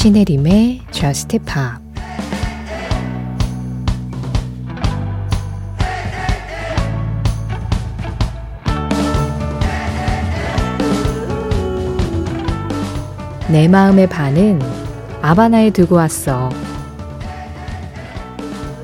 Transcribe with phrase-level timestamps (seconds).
[0.00, 1.82] 신혜림의 Just Pop
[13.48, 14.62] 내 마음의 반은
[15.20, 16.48] 아바나에 두고 왔어.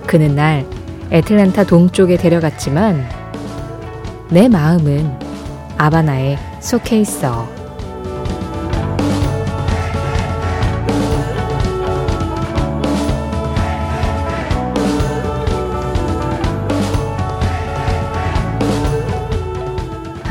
[0.08, 0.66] 그는 날
[1.12, 3.08] 애틀랜타 동쪽에 데려갔지만
[4.30, 5.16] 내 마음은
[5.78, 7.63] 아바나에 속해 있어.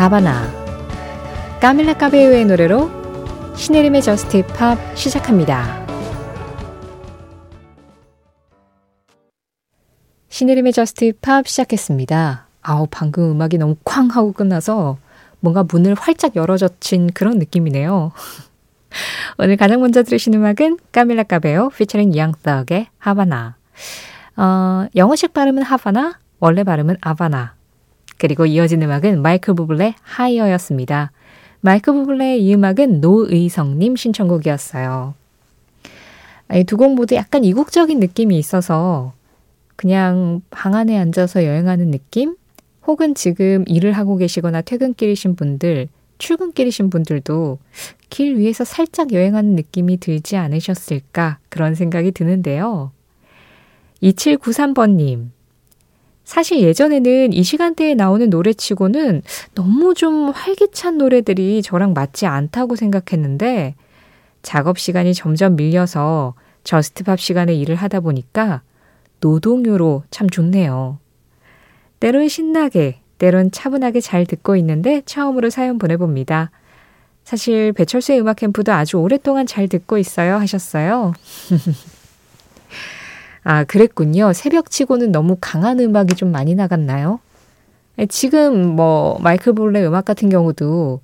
[0.03, 0.51] Havana
[1.61, 2.91] 까밀라 까베요의 노래로
[3.55, 5.81] 신혜림의 JUST POP 시작합니다.
[10.27, 12.47] 신혜림의 JUST POP 시작했습니다.
[12.63, 14.97] 아우 방금 음악이 너무 쾅 하고 끝나서
[15.39, 18.11] 뭔가 문을 활짝 열어젖힌 그런 느낌이네요.
[19.39, 23.55] 오늘 가장 먼저 들으신 음악은 까밀라 까베요 featuring Young Thug의 Havana
[24.35, 27.55] 어, 영어식 발음은 하바나 원래 발음은 아바나
[28.17, 31.11] 그리고 이어진 음악은 마이클 부블레 하이어였습니다.
[31.61, 35.13] 마이클 부블레의 이 음악은 노의성님 신청곡이었어요.
[36.67, 39.13] 두 곡 모두 약간 이국적인 느낌이 있어서
[39.75, 42.35] 그냥 방 안에 앉아서 여행하는 느낌?
[42.85, 47.57] 혹은 지금 일을 하고 계시거나 퇴근길이신 분들, 출근길이신 분들도
[48.09, 52.91] 길 위에서 살짝 여행하는 느낌이 들지 않으셨을까 그런 생각이 드는데요.
[54.03, 55.29] 2793번님,
[56.23, 59.21] 사실 예전에는 이 시간대에 나오는 노래치고는
[59.55, 63.75] 너무 좀 활기찬 노래들이 저랑 맞지 않다고 생각했는데
[64.41, 68.61] 작업 시간이 점점 밀려서 JUST POP 시간에 일을 하다 보니까
[69.19, 70.97] 노동요로 참 좋네요.
[71.99, 76.51] 때론 신나게, 때론 차분하게 잘 듣고 있는데 처음으로 사연 보내봅니다.
[77.23, 81.13] 사실 배철수의 음악 캠프도 아주 오랫동안 잘 듣고 있어요 하셨어요.
[83.43, 84.33] 아, 그랬군요.
[84.33, 87.19] 새벽 치고는 너무 강한 음악이 좀 많이 나갔나요?
[88.09, 91.01] 지금 뭐 마이클 볼레 음악 같은 경우도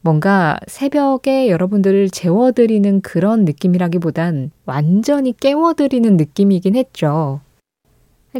[0.00, 7.40] 뭔가 새벽에 여러분들을 재워드리는 그런 느낌이라기보단 완전히 깨워드리는 느낌이긴 했죠.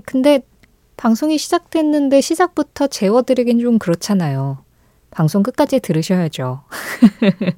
[0.05, 0.41] 근데
[0.97, 4.59] 방송이 시작됐는데 시작부터 재워드리긴 좀 그렇잖아요.
[5.11, 6.62] 방송 끝까지 들으셔야죠.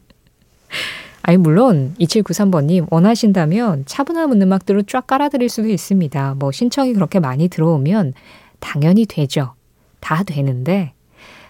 [1.22, 6.34] 아니, 물론 2793번님 원하신다면 차분한 음악들을 쫙 깔아드릴 수도 있습니다.
[6.38, 8.14] 뭐 신청이 그렇게 많이 들어오면
[8.60, 9.54] 당연히 되죠.
[10.00, 10.92] 다 되는데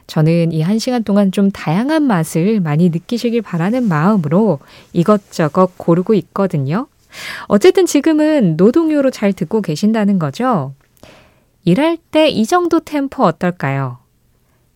[0.06, 4.58] 저는 이 한 시간 동안 좀 다양한 맛을 많이 느끼시길 바라는 마음으로
[4.92, 6.86] 이것저것 고르고 있거든요.
[7.46, 10.74] 어쨌든 지금은 노동요로 잘 듣고 계신다는 거죠.
[11.64, 13.98] 일할 때 이 정도 템포 어떨까요?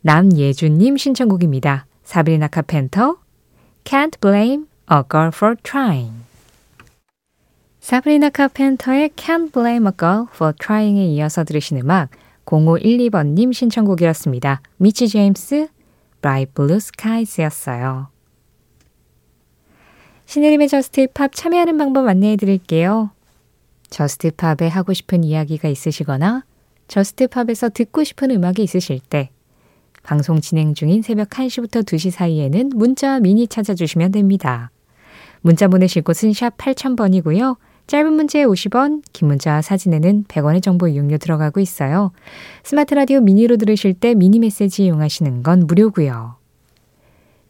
[0.02, 1.86] 남예준님 신청곡입니다.
[2.04, 3.16] 사브리나 카펜터,
[3.84, 6.24] Can't Blame A Girl for Trying.
[7.80, 12.10] 사브리나 카펜터의 Can't Blame a Girl for Trying에 이어서 들으신 음악
[12.46, 14.60] 0512번님 신청곡이었습니다.
[14.76, 15.68] 미치 제임스,
[16.20, 18.08] Bright Blue Skies였어요.
[20.26, 23.10] 신혜림의 JUST POP 참여하는 방법 안내해 드릴게요.
[23.90, 26.44] JUST POP에 하고 싶은 이야기가 있으시거나
[26.88, 29.30] JUST POP에서 듣고 싶은 음악이 있으실 때
[30.02, 34.70] 방송 진행 중인 새벽 1시부터 2시 사이에는 문자 미니 찾아주시면 됩니다.
[35.40, 37.56] 문자 보내실 곳은 샵 8000번이고요.
[37.86, 42.12] 짧은 문자에 50원, 긴 문자 사진에는 100원의 정보 이용료 들어가고 있어요.
[42.62, 46.36] 스마트 라디오 미니로 들으실 때 미니 메시지 이용하시는 건 무료고요.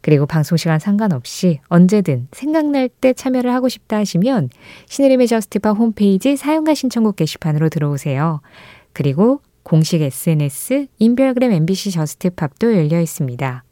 [0.01, 4.49] 그리고 방송 시간 상관없이 언제든 생각날 때 참여를 하고 싶다 하시면
[4.87, 8.41] 신혜림의 Just Pop 홈페이지 사연과 신청곡 게시판으로 들어오세요.
[8.91, 13.63] 그리고 공식 SNS 인별그램 MBC Just Pop도 열려 있습니다.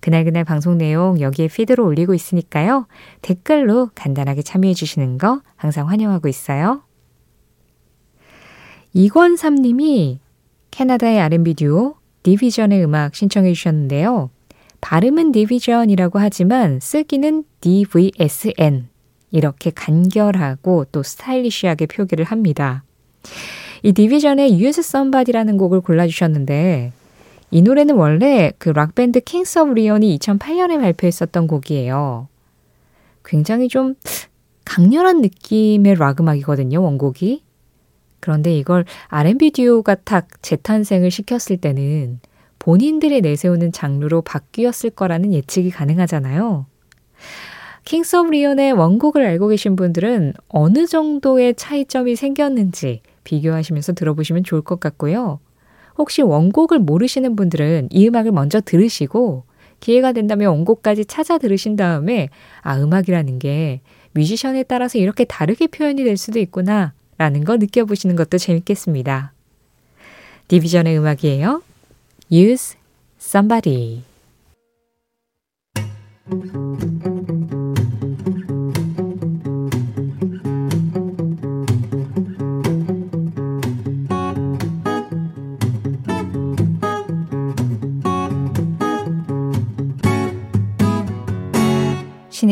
[0.00, 2.86] 그날그날 방송 내용 여기에 feed로 올리고 있으니까요.
[3.22, 6.82] 댓글로 간단하게 참여해 주시는 거 항상 환영하고 있어요.
[8.92, 10.20] 이권삼님이
[10.70, 14.30] 캐나다의 R&B 듀오 Division의 음악 신청해 주셨는데요.
[14.80, 18.88] 발음은 Division이라고 하지만 쓰기는 DVSN
[19.30, 22.84] 이렇게 간결하고 또 스타일리시하게 표기를 합니다.
[23.82, 26.92] 이 Division의 Use Somebody라는 곡을 골라주셨는데
[27.50, 32.28] 이 노래는 원래 그 락밴드 Kings of Leon이 2008년에 발표했었던 곡이에요.
[33.24, 33.94] 굉장히 좀
[34.64, 37.42] 강렬한 느낌의 락 음악이거든요, 원곡이.
[38.20, 42.20] 그런데 이걸 R&B 듀오가 탁 재탄생을 시켰을 때는
[42.58, 46.66] 본인들이 내세우는 장르로 바뀌었을 거라는 예측이 가능하잖아요.
[47.84, 54.80] Kings of Leon의 원곡을 알고 계신 분들은 어느 정도의 차이점이 생겼는지 비교하시면서 들어보시면 좋을 것
[54.80, 55.40] 같고요.
[55.98, 59.44] 혹시 원곡을 모르시는 분들은 이 음악을 먼저 들으시고
[59.80, 62.28] 기회가 된다면 원곡까지 찾아 들으신 다음에
[62.62, 63.80] 아, 음악이라는 게
[64.12, 69.32] 뮤지션에 따라서 이렇게 다르게 표현이 될 수도 있구나 라는 거 느껴보시는 것도 재밌겠습니다.
[70.48, 71.62] Division의 음악이에요.
[72.30, 72.76] Use
[73.20, 74.02] Somebody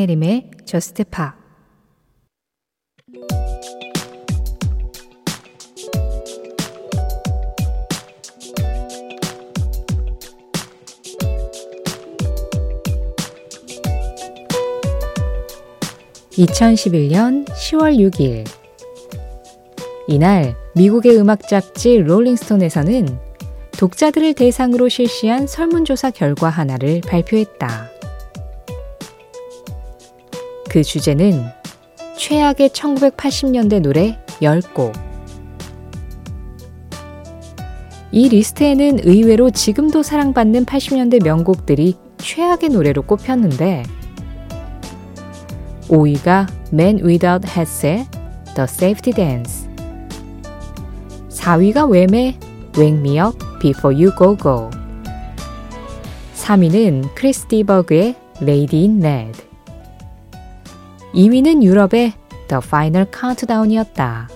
[0.05, 1.35] 신혜림의 저스트 파
[16.33, 18.47] 2011년 10월 6일
[20.09, 23.06] 이날 미국의 음악 잡지 롤링스톤에서는
[23.79, 27.94] 독자들을 대상으로 실시한 설문조사 결과 하나를 발표했다.
[30.75, 31.44] 그 주제는
[32.17, 34.93] 최악의 1980년대 노래 10곡.
[38.11, 43.85] 이 리스트에는 의외로 지금도 사랑받는 80년대 명곡들이 최악의 노래로 꼽혔는데
[45.82, 48.09] 5위가 Man Without Hat의
[48.56, 49.69] The Safety Dance
[51.29, 52.37] 4위가 웸의
[52.77, 54.70] Wake Me Up Before You Go Go
[56.35, 59.54] 3위는 크리스 디버그의 Lady in Red
[61.15, 62.13] 2위는 유럽의
[62.49, 64.29] The Final Countdown이었다.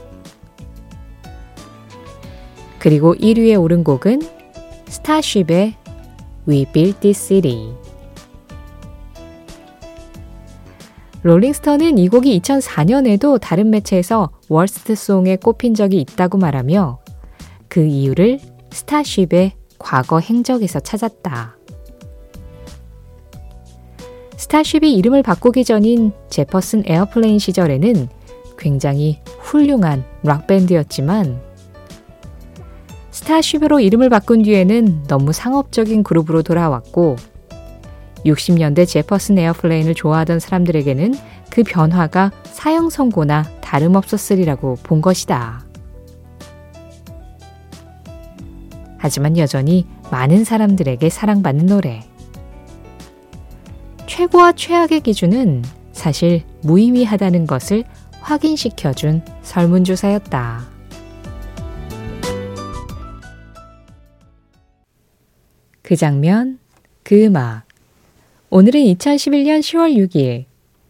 [2.78, 4.22] 그리고 1위에 오른 곡은
[4.86, 5.74] 스타쉽의
[6.48, 7.74] We Built This City
[11.22, 17.00] Rolling Stone은 이 곡이 2004년에도 다른 매체에서 worst song에 꼽힌 적이 있다고 말하며
[17.68, 18.38] 그 이유를
[18.70, 21.57] Starship의 과거 행적에서 찾았다.
[24.38, 28.08] Starship이 이름을 바꾸기 전인 Jefferson Airplane 시절에는
[28.56, 31.40] 굉장히 훌륭한 락밴드였지만
[33.10, 37.16] Starship으로 이름을 바꾼 뒤에는 너무 상업적인 그룹으로 돌아왔고
[38.24, 41.14] 60년대 Jefferson Airplane을 좋아하던 사람들에게는
[41.50, 45.64] 그 변화가 사형 선고나 다름없었으리라고 본 것이다.
[48.98, 52.04] 하지만 여전히 많은 사람들에게 사랑받는 노래.
[54.18, 55.62] 최고와 최악의 기준은
[55.92, 57.84] 사실 무의미하다는 것을
[58.18, 60.68] 확인시켜준 설문조사였다.
[65.82, 66.58] 그 장면,
[67.04, 67.62] 그 음악.
[68.50, 70.46] 오늘은 2011년 10월 6일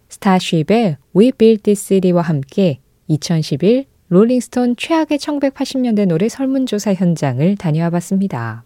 [0.08, 8.64] 스타쉽의 We Built This City와 함께 2011 롤링스톤 최악의 1980년대 노래 설문조사 현장을 다녀와 봤습니다.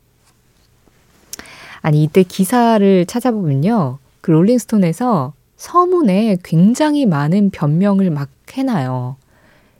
[1.80, 3.98] 아니, 이때 기사를 찾아보면요.
[4.22, 9.16] 그 롤링스톤에서 서문에 굉장히 많은 변명을 막 해놔요.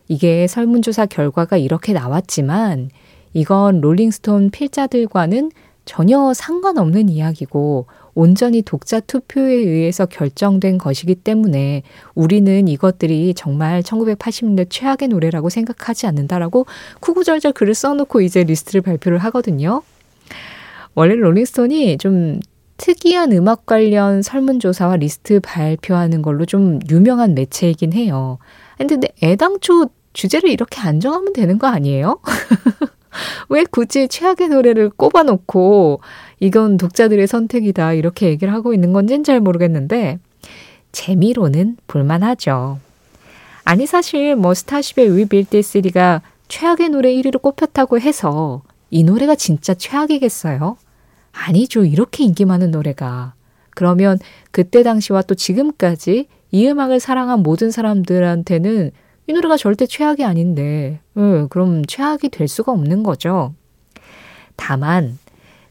[0.08, 2.90] 이게 설문조사 결과가 이렇게 나왔지만
[3.32, 5.52] 이건 Rolling Stone 필자들과는
[5.84, 11.82] 전혀 상관없는 이야기고 온전히 독자 투표에 의해서 결정된 것이기 때문에
[12.14, 16.66] 우리는 이것들이 정말 1980년대 최악의 노래라고 생각하지 않는다라고
[17.00, 19.82] 구구절절 글을 써놓고 이제 리스트를 발표를 하거든요.
[20.94, 22.40] 원래 Rolling Stone이 좀
[22.82, 28.38] 특이한 음악 관련 설문조사와 리스트 발표하는 걸로 좀 유명한 매체이긴 해요.
[28.76, 32.18] 근데 애당초 주제를 이렇게 안 정하면 되는 거 아니에요?
[33.48, 36.00] 왜 굳이 최악의 노래를 꼽아놓고
[36.40, 40.18] 이건 독자들의 선택이다 이렇게 얘기를 하고 있는 건지는 잘 모르겠는데
[40.90, 42.80] 재미로는 볼만하죠.
[43.64, 50.76] 아니 사실 뭐 스타쉽의 위빌드 3가 최악의 노래 1위로 꼽혔다고 해서 이 노래가 진짜 최악이겠어요?
[51.32, 51.84] 아니죠.
[51.84, 53.34] 이렇게 인기 많은 노래가.
[53.70, 54.18] 그러면
[54.50, 58.90] 그때 당시와 또 지금까지 이 음악을 사랑한 모든 사람들한테는
[59.26, 63.54] 이 노래가 절대 최악이 아닌데, 음, 그럼 최악이 될 수가 없는 거죠.
[64.56, 65.18] 다만,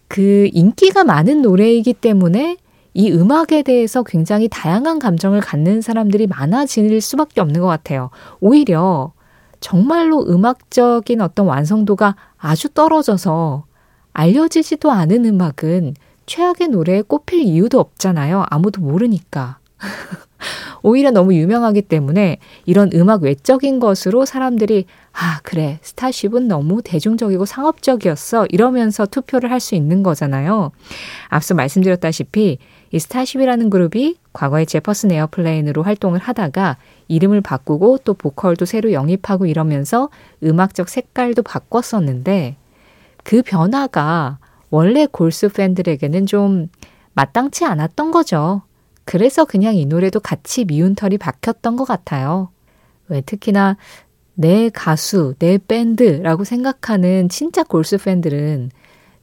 [0.08, 2.58] 그 인기가 많은 노래이기 때문에
[2.94, 8.10] 이 음악에 대해서 굉장히 다양한 감정을 갖는 사람들이 많아질 수밖에 없는 것 같아요.
[8.40, 9.14] 오히려
[9.60, 13.66] 정말로 음악적인 어떤 완성도가 아주 떨어져서
[14.14, 18.46] 알려지지도 않은 음악은 최악의 노래에 꼽힐 이유도 없잖아요.
[18.50, 19.60] 아무도 모르니까.
[20.84, 25.78] 오히려 너무 유명하기 때문에 이런 음악 외적인 것으로 사람들이 아, 그래.
[25.84, 28.48] Starship은 너무 대중적이고 상업적이었어.
[28.50, 30.72] 이러면서 투표를 할 수 있는 거잖아요.
[31.30, 32.58] 앞서 말씀드렸다시피
[32.92, 36.78] 이 Starship이라는 그룹이 과거에 Jefferson Airplane으로 활동을 하다가
[37.08, 40.10] 이름을 바꾸고 또 보컬도 새로 영입하고 이러면서
[40.44, 42.56] 음악적 색깔도 바꿨었는데
[43.24, 46.70] 그 변화가 원래 골수 팬들에게는 좀
[47.14, 48.62] 마땅치 않았던 거죠.
[49.04, 52.50] 그래서 그냥 이 노래도 같이 미운 털이 박혔던 것 같아요.
[53.08, 53.78] 왜 특히나
[54.34, 58.72] 내 가수, 내 밴드라고 생각하는 진짜 골수 팬들은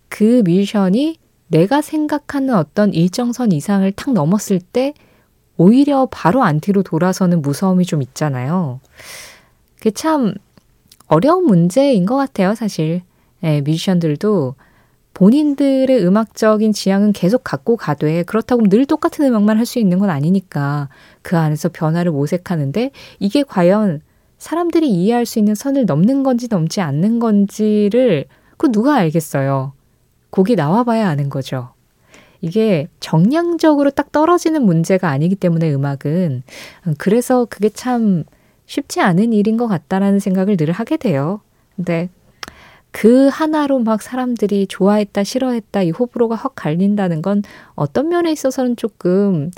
[0.08, 4.92] 그 뮤지션이 내가 생각하는 어떤 일정선 이상을 탁 넘었을 때
[5.56, 8.80] 오히려 바로 안티로 돌아서는 무서움이 좀 있잖아요.
[9.76, 10.34] 그게 참
[11.06, 13.02] 어려운 문제인 것 같아요, 사실.
[13.42, 14.54] 예, 뮤지션들도
[15.14, 20.88] 본인들의 음악적인 지향은 계속 갖고 가되 그렇다고 늘 똑같은 음악만 할 수 있는 건 아니니까
[21.22, 24.00] 그 안에서 변화를 모색하는데 이게 과연
[24.38, 28.26] 사람들이 이해할 수 있는 선을 넘는 건지 넘지 않는 건지를
[28.56, 29.72] 그 누가 알겠어요.
[30.30, 31.70] 곡이 나와봐야 아는 거죠.
[32.40, 36.44] 이게 정량적으로 딱 떨어지는 문제가 아니기 때문에 음악은
[36.98, 38.22] 그래서 그게 참
[38.66, 41.40] 쉽지 않은 일인 것 같다라는 생각을 늘 하게 돼요.
[41.74, 42.08] 근데
[42.90, 47.42] 그 하나로 막 사람들이 좋아했다, 싫어했다, 이 호불호가 확 갈린다는 건
[47.74, 49.50] 어떤 면에 있어서는 조금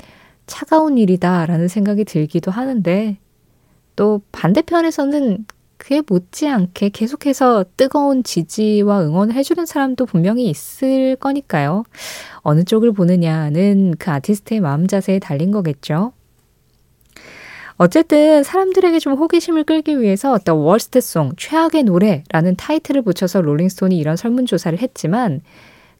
[0.47, 3.17] 차가운 일이다라는 생각이 들기도 하는데
[3.95, 5.45] 또 반대편에서는
[5.77, 11.85] 그에 못지않게 계속해서 뜨거운 지지와 응원을 해주는 사람도 분명히 있을 거니까요.
[12.41, 16.13] 어느 쪽을 보느냐는 그 아티스트의 마음 자세에 달린 거겠죠.
[17.83, 24.15] 어쨌든 사람들에게 좀 호기심을 끌기 위해서 The Worst Song, 최악의 노래라는 타이틀을 붙여서 롤링스톤이 이런
[24.15, 25.41] 설문조사를 했지만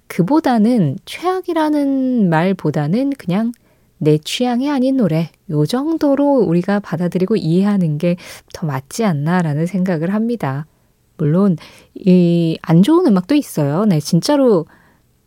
[0.05, 3.51] 그보다는 최악이라는 말보다는 그냥
[3.97, 8.15] 내 취향이 아닌 노래, 요 정도로 우리가 받아들이고 이해하는 게
[8.53, 10.67] 더 맞지 않나라는 생각을 합니다.
[11.17, 11.57] 물론,
[11.95, 13.85] 이 안 좋은 음악도 있어요.
[13.85, 14.67] 네, 진짜로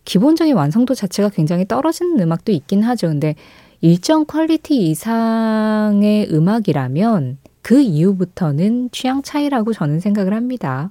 [0.05, 3.09] 기본적인 완성도 자체가 굉장히 떨어지는 음악도 있긴 하죠.
[3.09, 3.35] 근데
[3.85, 10.91] 일정 quality 이상의 음악이라면 그 이후부터는 취향 차이라고 저는 생각을 합니다.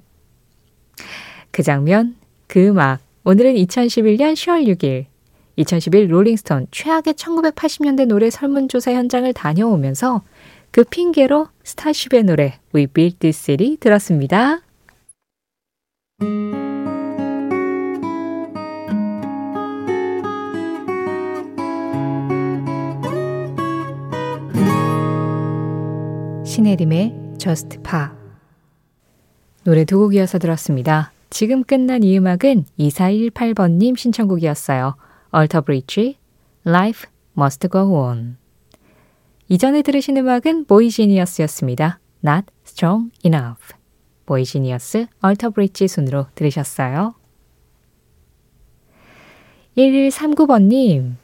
[1.49, 2.99] 그 장면, 그 음악.
[3.23, 5.05] 오늘은 2011년 10월 6일
[5.55, 10.21] 2011 Rolling Stone 최악의 1980년대 노래 설문조사 현장을 다녀오면서
[10.69, 14.61] 그 핑계로 Starship의 노래 We Built This City 들었습니다.
[26.63, 28.07] 신혜림의 Just Pa
[29.65, 31.11] 노래 두 곡이어서 들었습니다.
[31.29, 34.95] 지금 끝난 이 음악은 2418번님 신청곡이었어요.
[35.35, 36.17] Alter Bridge,
[36.65, 38.37] Life Must Go On
[39.49, 41.99] 이전에 들으신 음악은 보이지니어스였습니다.
[42.25, 43.73] Not Strong Enough
[44.25, 47.13] 보이지니어스, Alter Bridge 순으로 들으셨어요.
[49.77, 51.15] 1139번님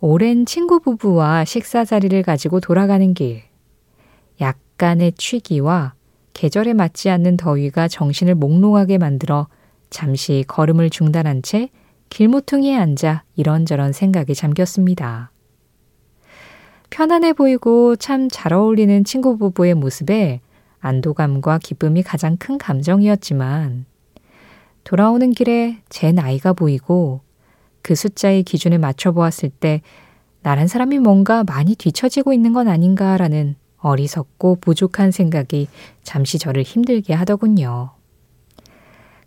[0.00, 3.49] 오랜 친구 부부와 식사 자리를 가지고 돌아가는 길
[4.80, 5.92] 약간의 취기와
[6.32, 9.46] 계절에 맞지 않는 더위가 정신을 몽롱하게 만들어
[9.90, 11.68] 잠시 걸음을 중단한 채
[12.08, 15.32] 길모퉁이에 앉아 이런저런 생각에 잠겼습니다.
[16.88, 20.40] 편안해 보이고 참 잘 어울리는 친구 부부의 모습에
[20.80, 23.84] 안도감과 기쁨이 가장 큰 감정이었지만
[24.84, 27.20] 돌아오는 길에 제 나이가 보이고
[27.82, 29.82] 그 숫자의 기준에 맞춰 보았을 때
[30.42, 35.68] 나란 사람이 뭔가 많이 뒤처지고 있는 건 아닌가라는 어리석고 부족한 생각이
[36.02, 37.90] 잠시 저를 힘들게 하더군요.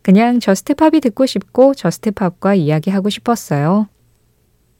[0.01, 3.88] 그냥 Just Pop이 듣고 싶고 Just Pop과 이야기하고 싶었어요.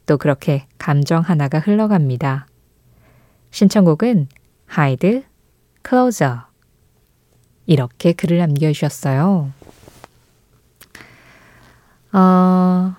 [0.06, 2.48] 또 그렇게 감정 하나가 흘러갑니다.
[3.52, 4.28] 신청곡은
[4.78, 5.24] Hide,
[5.88, 6.40] Closer
[7.66, 9.52] 이렇게 글을 남겨주셨어요.
[12.12, 12.96] 어,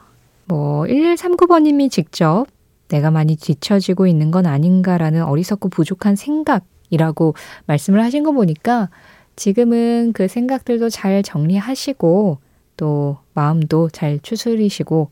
[0.46, 2.46] 뭐 1139번님이 직접
[2.88, 7.34] 내가 많이 뒤처지고 있는 건 아닌가라는 어리석고 부족한 생각이라고
[7.66, 8.90] 말씀을 하신 거 보니까
[9.36, 12.38] 지금은 그 생각들도 잘 정리하시고
[12.76, 15.10] 또 마음도 잘 추스리시고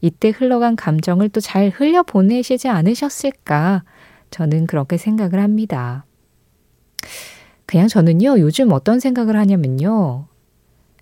[0.00, 3.84] 이때 흘러간 감정을 또 잘 흘려보내시지 않으셨을까
[4.30, 6.04] 저는 그렇게 생각을 합니다.
[7.66, 10.26] 그냥 저는요, 요즘 어떤 생각을 하냐면요.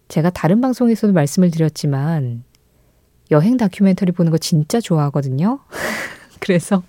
[0.09, 2.45] 제가 다른 방송에서도 말씀을 드렸지만,
[3.32, 5.58] 여행 다큐멘터리 보는 거 진짜 좋아하거든요.
[6.38, 6.82] 그래서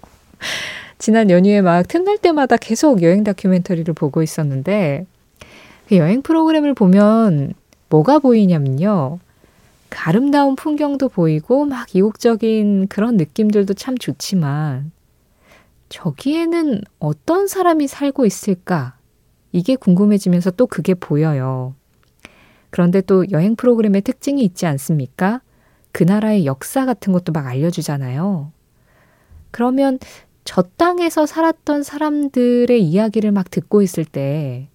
[0.99, 5.07] 지난 연휴에 막 틈날 때마다 계속 여행 다큐멘터리를 보고 있었는데,
[5.87, 7.53] 그 여행 프로그램을 보면
[7.89, 9.19] 뭐가 보이냐면요.
[9.89, 14.91] 그 아름다운 풍경도 보이고 막 이국적인 그런 느낌들도 참 좋지만
[15.89, 18.97] 저기에는 어떤 사람이 살고 있을까?
[19.51, 21.75] 이게 궁금해지면서 또 그게 보여요.
[22.71, 25.41] 그런데 또 여행 프로그램의 특징이 있지 않습니까?
[25.93, 28.51] 그 나라의 역사 같은 것도 막 알려주잖아요.
[29.51, 29.99] 그러면
[30.43, 34.67] 저 땅에서 살았던 사람들의 이야기를 막 듣고 있을 때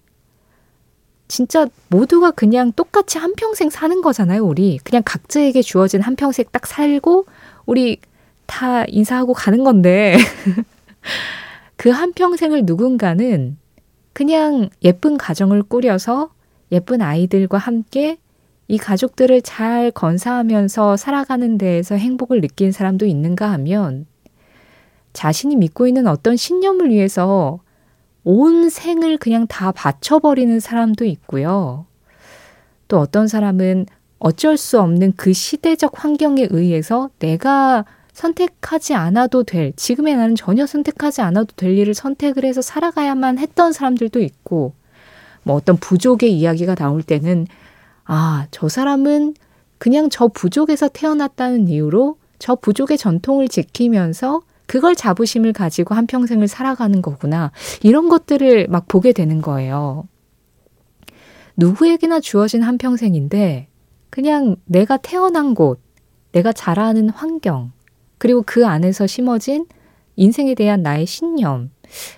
[1.27, 4.79] 진짜 모두가 그냥 똑같이 한평생 사는 거잖아요, 우리.
[4.79, 7.25] 그냥 각자에게 주어진 한평생 딱 살고,
[7.67, 7.99] 우리
[8.47, 10.17] 다 인사하고 가는 건데.
[11.77, 13.57] 그 한평생을 누군가는
[14.11, 16.31] 그냥 예쁜 가정을 꾸려서
[16.71, 18.17] 예쁜 아이들과 함께
[18.69, 24.05] 이 가족들을 잘 건사하면서 살아가는 데에서 행복을 느낀 사람도 있는가 하면
[25.11, 27.59] 자신이 믿고 있는 어떤 신념을 위해서
[28.23, 31.87] 온 생을 그냥 다 바쳐버리는 사람도 있고요.
[32.87, 33.87] 또 어떤 사람은
[34.19, 41.21] 어쩔 수 없는 그 시대적 환경에 의해서 내가 선택하지 않아도 될, 지금의 나는 전혀 선택하지
[41.21, 44.73] 않아도 될 일을 선택을 해서 살아가야만 했던 사람들도 있고,
[45.41, 47.47] 뭐 어떤 부족의 이야기가 나올 때는,
[48.11, 49.35] 아, 저 사람은
[49.77, 57.51] 그냥 저 부족에서 태어났다는 이유로 저 부족의 전통을 지키면서 그걸 자부심을 가지고 한평생을 살아가는 거구나.
[57.83, 60.07] 이런 것들을 막 보게 되는 거예요.
[61.55, 63.67] 누구에게나 주어진 한평생인데,
[64.09, 65.79] 그냥 내가 태어난 곳,
[66.31, 67.71] 내가 자라는 환경,
[68.17, 69.67] 그리고 그 안에서 심어진
[70.15, 71.69] 인생에 대한 나의 신념,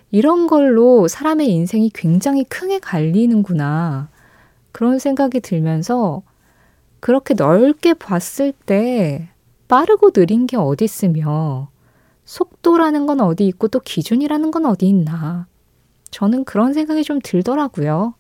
[0.09, 4.09] 이런 걸로 사람의 인생이 굉장히 크게 갈리는구나.
[4.71, 6.23] 그런 생각이 들면서
[6.99, 9.29] 그렇게 넓게 봤을 때
[9.67, 11.69] 빠르고 느린 게 어디 있으며
[12.25, 15.47] 속도라는 건 어디 있고 또 기준이라는 건 어디 있나.
[16.11, 18.13] 저는 그런 생각이 좀 들더라고요.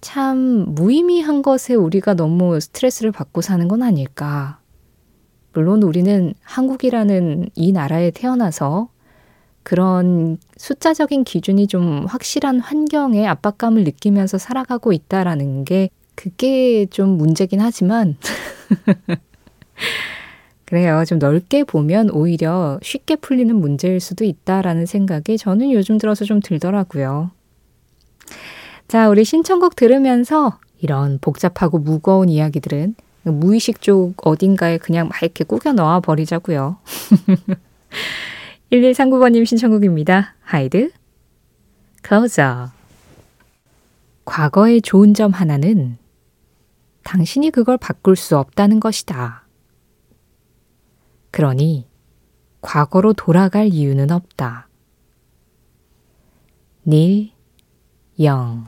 [0.00, 4.60] 참 무의미한 것에 우리가 너무 스트레스를 받고 사는 건 아닐까.
[5.52, 8.88] 물론 우리는 한국이라는 이 나라에 태어나서
[9.66, 18.16] 그런 숫자적인 기준이 좀 확실한 환경에 압박감을 느끼면서 살아가고 있다라는 게 그게 좀 문제긴 하지만
[20.66, 21.02] 그래요.
[21.04, 27.32] 좀 넓게 보면 오히려 쉽게 풀리는 문제일 수도 있다라는 생각이 저는 요즘 들어서 좀 들더라고요.
[28.86, 32.94] 자, 우리 신청곡 들으면서 이런 복잡하고 무거운 이야기들은
[33.24, 36.76] 무의식 쪽 어딘가에 그냥 막 이렇게 꾸겨 넣어 버리자고요.
[38.72, 40.34] 1139번님 신청곡입니다.
[40.42, 40.90] 하이드,
[42.06, 42.68] closer.
[44.24, 45.98] 과거의 좋은 점 하나는
[47.04, 49.44] 당신이 그걸 바꿀 수 없다는 것이다.
[51.30, 51.86] 그러니
[52.60, 54.68] 과거로 돌아갈 이유는 없다.
[56.84, 57.30] 닐
[58.20, 58.66] 영.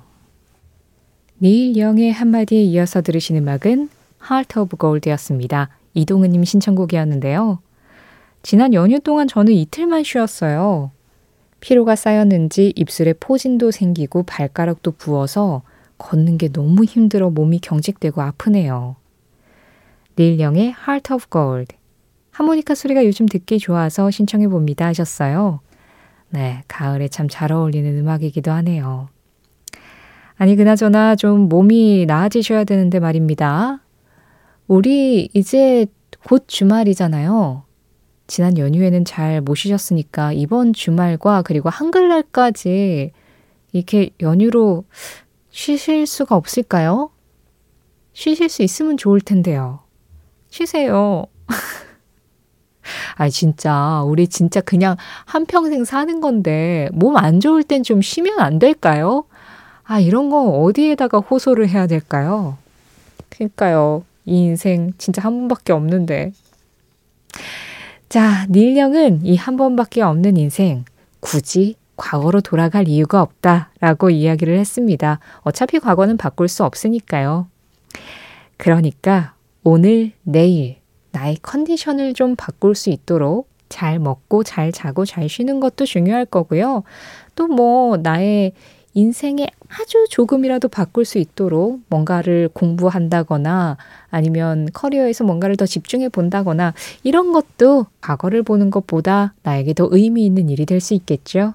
[1.43, 3.89] 닐 영의 한마디에 이어서 들으신 음악은
[4.23, 5.71] Heart of Gold였습니다.
[5.95, 7.59] 이동은님 신청곡이었는데요.
[8.43, 10.91] 지난 연휴 동안 저는 이틀만 쉬었어요.
[11.61, 15.63] 피로가 쌓였는지 입술에 포진도 생기고 발가락도 부어서
[15.99, 18.97] 걷는 게 너무 힘들어 몸이 경직되고 아프네요.
[20.17, 21.77] 닐 영의 Heart of Gold.
[22.31, 25.61] 하모니카 소리가 요즘 듣기 좋아서 신청해 봅니다 하셨어요.
[26.31, 29.09] 네, 가을에 참 잘 어울리는 음악이기도 하네요.
[30.37, 33.81] 아니, 그나저나 좀 몸이 나아지셔야 되는데 말입니다.
[34.69, 35.87] 우리 이제
[36.25, 37.65] 곧 주말이잖아요.
[38.29, 43.11] 지난 연휴에는 잘 못 쉬셨으니까 이번 주말과 그리고 한글날까지
[43.73, 44.85] 이렇게 연휴로
[45.51, 47.11] 쉬실 수가 없을까요?
[48.13, 49.81] 쉬실 수 있으면 좋을 텐데요.
[50.51, 51.27] 쉬세요.
[53.17, 58.59] 아, 진짜, 우리 진짜 그냥 한평생 사는 건데, 몸 안 좋을 땐 좀 쉬면 안
[58.59, 59.25] 될까요?
[59.85, 62.57] 아, 이런 거 어디에다가 호소를 해야 될까요?
[63.31, 64.05] 그니까요.
[64.27, 66.33] 이 인생 진짜 한 번밖에 없는데.
[68.09, 70.85] 자, 닐령은 이 한 번밖에 없는 인생,
[71.21, 75.19] 굳이 과거로 돌아갈 이유가 없다 라고 이야기를 했습니다.
[75.41, 77.49] 어차피 과거는 바꿀 수 없으니까요.
[78.57, 80.77] 그러니까 오늘, 내일,
[81.13, 86.85] 나의 컨디션을 좀 바꿀 수 있도록 잘 먹고 잘 자고 잘 쉬는 것도 중요할 거고요.
[87.35, 88.53] 또 뭐 나의
[88.99, 93.77] 인생에 아주 조금이라도 바꿀 수 있도록 뭔가를 공부한다거나
[94.11, 100.49] 아니면 커리어에서 뭔가를 더 집중해 본다거나 이런 것도 과거를 보는 것보다 나에게 더 의미 있는
[100.49, 101.55] 일이 될 수 있겠죠.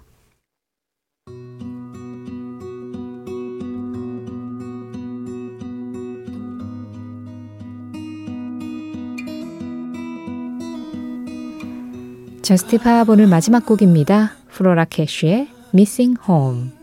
[12.42, 14.34] 저스티팝 오늘 마지막 곡입니다.
[14.50, 16.83] 프로라 캐쉬의 Missing Home.